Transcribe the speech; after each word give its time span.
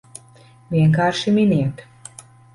Vienkārši 0.71 1.35
miniet! 1.37 1.87